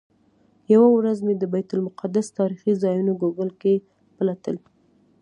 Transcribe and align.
یوه 0.73 0.87
ورځ 0.97 1.17
مې 1.25 1.33
د 1.37 1.43
بیت 1.53 1.69
المقدس 1.73 2.27
تاریخي 2.39 2.71
ځایونه 2.83 3.11
ګوګل 3.21 3.49
کې 3.61 3.73
پلټل. 4.17 4.57